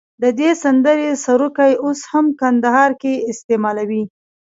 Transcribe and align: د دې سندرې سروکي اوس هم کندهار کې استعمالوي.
د 0.21 0.23
دې 0.39 0.49
سندرې 0.63 1.09
سروکي 1.23 1.73
اوس 1.83 1.99
هم 2.11 2.25
کندهار 2.41 2.91
کې 3.01 3.13
استعمالوي. 3.31 4.03